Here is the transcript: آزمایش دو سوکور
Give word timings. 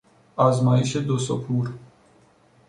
آزمایش 0.35 0.95
دو 0.97 1.17
سوکور 1.19 1.69